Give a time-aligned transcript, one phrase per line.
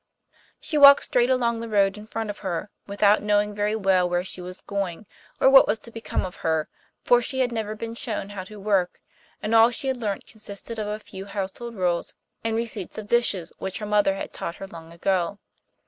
[0.59, 4.23] She walked straight along the road in front of her, without knowing very well where
[4.23, 5.05] she was going
[5.39, 6.67] or what was to become of her,
[7.03, 8.99] for she had never been shown how to work,
[9.43, 13.53] and all she had learnt consisted of a few household rules, and receipts of dishes
[13.59, 15.37] which her mother had taught her long ago.